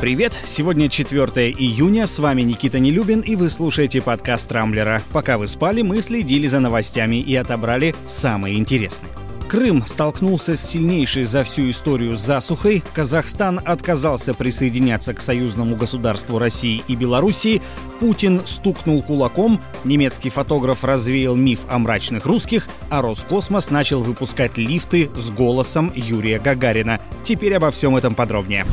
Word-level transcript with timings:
Привет! 0.00 0.32
Сегодня 0.46 0.88
4 0.88 1.50
июня, 1.50 2.06
с 2.06 2.18
вами 2.18 2.40
Никита 2.40 2.78
Нелюбин, 2.78 3.20
и 3.20 3.36
вы 3.36 3.50
слушаете 3.50 4.00
подкаст 4.00 4.50
Рамблера. 4.50 5.02
Пока 5.12 5.36
вы 5.36 5.46
спали, 5.46 5.82
мы 5.82 6.00
следили 6.00 6.46
за 6.46 6.58
новостями 6.58 7.16
и 7.16 7.36
отобрали 7.36 7.94
самые 8.06 8.56
интересные. 8.56 9.12
Крым 9.46 9.84
столкнулся 9.84 10.56
с 10.56 10.70
сильнейшей 10.70 11.24
за 11.24 11.44
всю 11.44 11.68
историю 11.68 12.16
засухой, 12.16 12.82
Казахстан 12.94 13.60
отказался 13.62 14.32
присоединяться 14.32 15.12
к 15.12 15.20
союзному 15.20 15.76
государству 15.76 16.38
России 16.38 16.82
и 16.88 16.96
Белоруссии, 16.96 17.60
Путин 17.98 18.40
стукнул 18.46 19.02
кулаком, 19.02 19.60
немецкий 19.84 20.30
фотограф 20.30 20.82
развеял 20.82 21.36
миф 21.36 21.60
о 21.68 21.78
мрачных 21.78 22.24
русских, 22.24 22.68
а 22.88 23.02
Роскосмос 23.02 23.68
начал 23.68 24.00
выпускать 24.00 24.56
лифты 24.56 25.10
с 25.14 25.30
голосом 25.30 25.92
Юрия 25.94 26.38
Гагарина. 26.38 27.00
Теперь 27.22 27.54
обо 27.54 27.70
всем 27.70 27.96
этом 27.96 28.14
подробнее. 28.14 28.64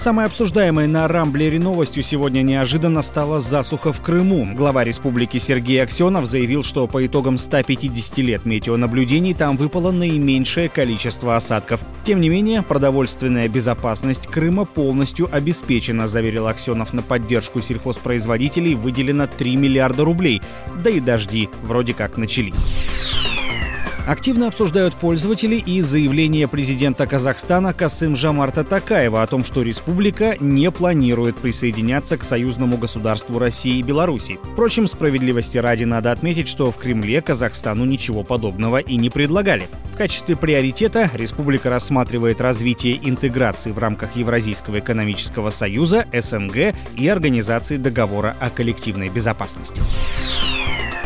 Самой 0.00 0.24
обсуждаемой 0.24 0.86
на 0.86 1.06
Рамблере 1.08 1.58
новостью 1.58 2.02
сегодня 2.02 2.40
неожиданно 2.40 3.02
стала 3.02 3.38
засуха 3.38 3.92
в 3.92 4.00
Крыму. 4.00 4.48
Глава 4.54 4.82
республики 4.82 5.36
Сергей 5.36 5.82
Аксенов 5.82 6.24
заявил, 6.24 6.64
что 6.64 6.86
по 6.86 7.04
итогам 7.04 7.36
150 7.36 8.16
лет 8.16 8.46
метеонаблюдений 8.46 9.34
там 9.34 9.58
выпало 9.58 9.90
наименьшее 9.90 10.70
количество 10.70 11.36
осадков. 11.36 11.82
Тем 12.06 12.22
не 12.22 12.30
менее, 12.30 12.62
продовольственная 12.62 13.46
безопасность 13.48 14.26
Крыма 14.26 14.64
полностью 14.64 15.28
обеспечена, 15.30 16.08
заверил 16.08 16.46
Аксенов 16.46 16.94
на 16.94 17.02
поддержку 17.02 17.60
сельхозпроизводителей 17.60 18.76
выделено 18.76 19.26
3 19.26 19.54
миллиарда 19.56 20.06
рублей. 20.06 20.40
Да 20.82 20.88
и 20.88 21.00
дожди 21.00 21.50
вроде 21.62 21.92
как 21.92 22.16
начались. 22.16 22.89
Активно 24.06 24.48
обсуждают 24.48 24.94
пользователи 24.94 25.56
и 25.56 25.80
заявление 25.80 26.48
президента 26.48 27.06
Казахстана 27.06 27.72
Касым 27.72 28.16
Жамарта 28.16 28.64
Такаева 28.64 29.22
о 29.22 29.26
том, 29.26 29.44
что 29.44 29.62
республика 29.62 30.36
не 30.40 30.70
планирует 30.70 31.36
присоединяться 31.36 32.16
к 32.16 32.24
союзному 32.24 32.76
государству 32.76 33.38
России 33.38 33.78
и 33.78 33.82
Беларуси. 33.82 34.38
Впрочем, 34.52 34.86
справедливости 34.86 35.58
ради 35.58 35.84
надо 35.84 36.12
отметить, 36.12 36.48
что 36.48 36.70
в 36.72 36.76
Кремле 36.76 37.22
Казахстану 37.22 37.84
ничего 37.84 38.22
подобного 38.24 38.78
и 38.78 38.96
не 38.96 39.10
предлагали. 39.10 39.68
В 39.94 39.96
качестве 39.96 40.34
приоритета 40.34 41.10
республика 41.14 41.70
рассматривает 41.70 42.40
развитие 42.40 42.98
интеграции 43.08 43.70
в 43.70 43.78
рамках 43.78 44.16
Евразийского 44.16 44.80
экономического 44.80 45.50
союза, 45.50 46.06
СНГ 46.12 46.74
и 46.96 47.08
Организации 47.08 47.76
договора 47.76 48.36
о 48.40 48.50
коллективной 48.50 49.08
безопасности. 49.08 49.80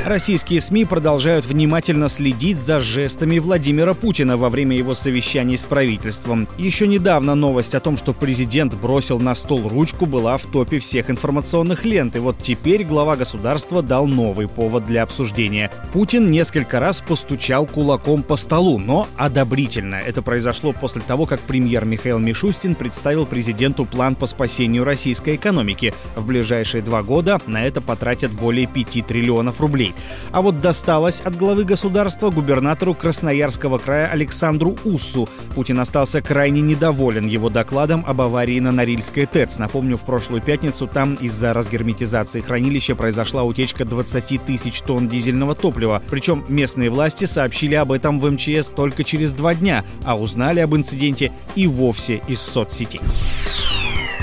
Российские 0.04 0.60
СМИ 0.60 0.84
продолжают 0.84 1.46
внимательно 1.46 2.10
следить 2.10 2.58
за 2.58 2.78
жестами 2.78 3.38
Владимира 3.38 3.94
Путина 3.94 4.36
во 4.36 4.50
время 4.50 4.76
его 4.76 4.92
совещаний 4.92 5.56
с 5.56 5.64
правительством. 5.64 6.46
Еще 6.58 6.86
недавно 6.86 7.34
новость 7.34 7.74
о 7.74 7.80
том, 7.80 7.96
что 7.96 8.12
президент 8.12 8.74
бросил 8.74 9.18
на 9.18 9.34
стол 9.34 9.66
ручку, 9.66 10.04
была 10.04 10.36
в 10.36 10.42
топе 10.42 10.78
всех 10.78 11.08
информационных 11.08 11.86
лент. 11.86 12.16
И 12.16 12.18
вот 12.18 12.36
теперь 12.36 12.84
глава 12.84 13.16
государства 13.16 13.80
дал 13.80 14.06
новый 14.06 14.46
повод 14.46 14.84
для 14.84 15.04
обсуждения. 15.04 15.70
Путин 15.94 16.30
несколько 16.30 16.80
раз 16.80 17.00
постучал 17.00 17.64
кулаком 17.64 18.22
по 18.22 18.36
столу, 18.36 18.78
но 18.78 19.08
одобрительно. 19.16 19.94
Это 19.94 20.20
произошло 20.20 20.74
после 20.74 21.00
того, 21.00 21.24
как 21.24 21.40
премьер 21.40 21.86
Михаил 21.86 22.18
Мишустин 22.18 22.74
представил 22.74 23.24
президенту 23.24 23.86
план 23.86 24.16
по 24.16 24.26
спасению 24.26 24.84
российской 24.84 25.36
экономики. 25.36 25.94
В 26.14 26.26
ближайшие 26.26 26.82
два 26.82 27.02
года 27.02 27.40
на 27.46 27.64
это 27.64 27.80
потратят 27.80 28.32
более 28.32 28.66
5 28.66 29.06
триллионов 29.06 29.62
рублей. 29.62 29.93
А 30.32 30.42
вот 30.42 30.60
досталось 30.60 31.20
от 31.20 31.36
главы 31.36 31.64
государства 31.64 32.30
губернатору 32.30 32.94
Красноярского 32.94 33.78
края 33.78 34.08
Александру 34.08 34.76
Уссу. 34.84 35.28
Путин 35.54 35.78
остался 35.80 36.20
крайне 36.20 36.60
недоволен 36.60 37.26
его 37.26 37.50
докладом 37.50 38.04
об 38.06 38.20
аварии 38.20 38.58
на 38.60 38.72
Норильской 38.72 39.26
ТЭЦ. 39.26 39.58
Напомню, 39.58 39.96
в 39.96 40.02
прошлую 40.02 40.42
пятницу 40.42 40.86
там 40.86 41.14
из-за 41.14 41.52
разгерметизации 41.52 42.40
хранилища 42.40 42.96
произошла 42.96 43.44
утечка 43.44 43.84
20 43.84 44.44
тысяч 44.44 44.80
тонн 44.82 45.08
дизельного 45.08 45.54
топлива. 45.54 46.02
Причем 46.10 46.44
местные 46.48 46.90
власти 46.90 47.24
сообщили 47.24 47.74
об 47.74 47.92
этом 47.92 48.20
в 48.20 48.30
МЧС 48.30 48.70
только 48.74 49.04
через 49.04 49.32
два 49.32 49.54
дня, 49.54 49.84
а 50.04 50.18
узнали 50.18 50.60
об 50.60 50.74
инциденте 50.74 51.32
и 51.54 51.66
вовсе 51.66 52.22
из 52.26 52.40
соцсетей. 52.40 53.00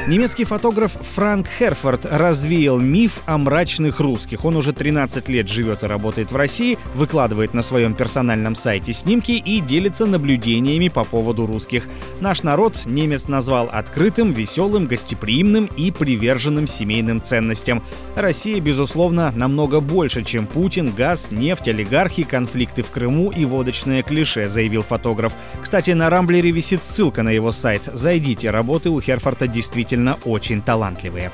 Немецкий 0.08 0.46
фотограф 0.46 0.94
Франк 0.94 1.48
Херфорд 1.48 2.08
развеял 2.08 2.80
миф 2.80 3.22
о 3.28 3.38
мрачных 3.38 4.00
русских. 4.00 4.46
Он 4.46 4.56
уже 4.56 4.74
13 4.74 5.30
лет 5.30 5.48
живет 5.48 5.84
и 5.84 5.86
работает 5.86 6.32
в 6.32 6.36
России, 6.36 6.80
выкладывает 6.96 7.54
на 7.54 7.62
своем 7.62 7.94
персональном 7.94 8.56
сайте 8.56 8.94
снимки 8.94 9.34
и 9.34 9.62
делится 9.62 10.08
наблюдениями 10.08 10.88
по 10.88 11.04
поводу 11.04 11.46
русских. 11.46 11.88
Наш 12.20 12.42
народ 12.42 12.82
немец 12.86 13.28
назвал 13.28 13.70
открытым, 13.72 14.32
веселым, 14.32 14.88
гостеприимным 14.88 15.70
и 15.78 15.92
приверженным 15.92 16.66
семейным 16.66 17.22
ценностям. 17.22 17.84
Россия, 18.16 18.60
безусловно, 18.60 19.32
намного 19.36 19.82
больше, 19.82 20.24
чем 20.24 20.48
Путин, 20.48 20.92
газ, 20.92 21.32
нефть, 21.32 21.68
олигархи, 21.68 22.24
конфликты 22.24 22.82
в 22.82 22.90
Крыму 22.90 23.30
и 23.30 23.46
водочное 23.46 24.02
клише, 24.02 24.48
заявил 24.48 24.82
фотограф. 24.82 25.34
Кстати, 25.62 25.92
на 25.92 26.10
Рамблере 26.10 26.50
висит 26.50 26.84
ссылка 26.84 27.22
на 27.22 27.30
его 27.30 27.52
сайт. 27.52 27.88
Зайдите, 27.94 28.50
работы 28.50 28.90
у 28.90 29.00
Херфорда 29.00 29.46
действительно 29.46 29.91
действительно 29.92 30.18
очень 30.24 30.62
талантливые. 30.62 31.32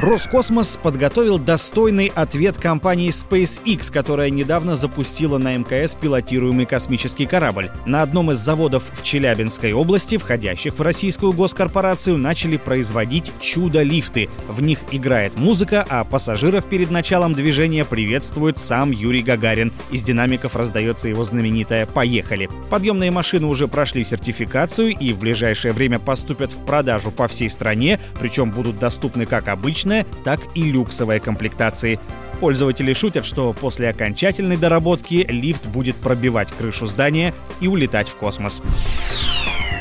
Роскосмос 0.00 0.78
подготовил 0.80 1.38
достойный 1.38 2.12
ответ 2.14 2.58
компании 2.58 3.08
SpaceX, 3.08 3.90
которая 3.90 4.30
недавно 4.30 4.76
запустила 4.76 5.38
на 5.38 5.56
МКС 5.56 5.94
пилотируемый 5.94 6.66
космический 6.66 7.26
корабль. 7.26 7.70
На 7.86 8.02
одном 8.02 8.30
из 8.30 8.38
заводов 8.38 8.84
в 8.92 9.02
Челябинской 9.02 9.72
области, 9.72 10.16
входящих 10.16 10.78
в 10.78 10.82
российскую 10.82 11.32
госкорпорацию, 11.32 12.18
начали 12.18 12.56
производить 12.56 13.32
чудо-лифты. 13.40 14.28
В 14.48 14.62
них 14.62 14.80
играет 14.92 15.36
музыка, 15.38 15.86
а 15.88 16.04
пассажиров 16.04 16.66
перед 16.66 16.90
началом 16.90 17.32
движения 17.34 17.84
приветствует 17.84 18.58
сам 18.58 18.92
Юрий 18.92 19.22
Гагарин. 19.22 19.72
Из 19.90 20.02
динамиков 20.02 20.56
раздается 20.56 21.08
его 21.08 21.24
знаменитое 21.24 21.86
«Поехали». 21.86 22.48
Подъемные 22.70 23.10
машины 23.10 23.46
уже 23.46 23.66
прошли 23.66 24.04
сертификацию 24.04 24.90
и 24.90 25.12
в 25.12 25.18
ближайшее 25.18 25.72
время 25.72 25.98
поступят 25.98 26.52
в 26.52 26.64
продажу 26.64 27.10
по 27.10 27.26
всей 27.28 27.48
стране, 27.50 27.98
причем 28.20 28.50
будут 28.50 28.78
доступны 28.78 29.26
как 29.26 29.35
обычно 29.48 29.66
обычная, 29.66 30.06
так 30.24 30.40
и 30.54 30.62
люксовая 30.62 31.18
комплектации. 31.18 31.98
Пользователи 32.40 32.92
шутят, 32.92 33.24
что 33.24 33.52
после 33.52 33.88
окончательной 33.88 34.56
доработки 34.56 35.26
лифт 35.28 35.66
будет 35.66 35.96
пробивать 35.96 36.52
крышу 36.52 36.86
здания 36.86 37.34
и 37.60 37.66
улетать 37.66 38.08
в 38.08 38.16
космос. 38.16 38.62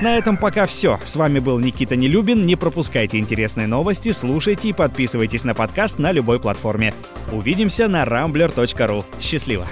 На 0.02 0.18
этом 0.18 0.38
пока 0.38 0.66
все. 0.66 1.00
С 1.04 1.16
вами 1.16 1.40
был 1.40 1.60
Никита 1.60 1.96
Нелюбин. 1.96 2.42
Не 2.42 2.56
пропускайте 2.56 3.18
интересные 3.18 3.68
новости, 3.68 4.12
слушайте 4.12 4.70
и 4.70 4.74
подписывайтесь 4.74 5.44
на 5.44 5.54
подкаст 5.54 6.00
на 6.00 6.12
любой 6.12 6.40
платформе. 6.40 6.94
Увидимся 7.32 7.88
на 7.88 8.04
rambler.ru. 8.04 9.06
Счастливо! 9.22 9.66